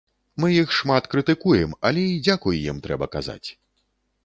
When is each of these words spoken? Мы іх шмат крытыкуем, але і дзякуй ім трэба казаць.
Мы 0.43 0.47
іх 0.61 0.71
шмат 0.77 1.09
крытыкуем, 1.11 1.77
але 1.91 2.03
і 2.13 2.17
дзякуй 2.29 2.65
ім 2.75 2.83
трэба 2.89 3.11
казаць. 3.19 3.49